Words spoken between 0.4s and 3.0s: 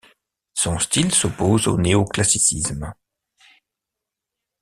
Son style s'oppose au néoclassicisme.